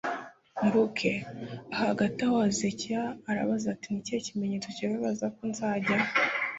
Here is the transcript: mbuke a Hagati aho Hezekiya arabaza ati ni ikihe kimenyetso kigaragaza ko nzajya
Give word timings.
mbuke 0.65 1.13
a 1.73 1.75
Hagati 1.83 2.19
aho 2.27 2.37
Hezekiya 2.47 3.01
arabaza 3.29 3.65
ati 3.71 3.87
ni 3.89 3.97
ikihe 4.01 4.19
kimenyetso 4.25 4.67
kigaragaza 4.75 5.25
ko 5.35 5.41
nzajya 5.51 5.97